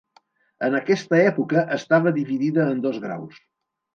En 0.67 0.77
aquesta 0.77 1.19
època 1.25 1.63
estava 1.77 2.13
dividida 2.17 2.65
en 2.77 2.83
dos 2.89 2.99
graus: 3.07 3.37